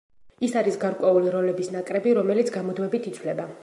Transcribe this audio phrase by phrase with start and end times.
[0.47, 3.53] ის არის გარკვეული როლების ნაკრები, რომელიც გამუდმებით იცვლება.